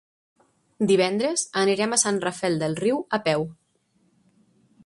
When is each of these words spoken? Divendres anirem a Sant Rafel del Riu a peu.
Divendres 0.91 1.43
anirem 1.63 1.95
a 1.97 2.01
Sant 2.05 2.19
Rafel 2.25 2.57
del 2.65 2.75
Riu 2.83 3.05
a 3.19 3.23
peu. 3.29 3.47